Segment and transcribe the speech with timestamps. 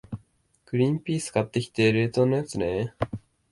[0.65, 2.95] グリンピース買ってきて、冷凍のやつね。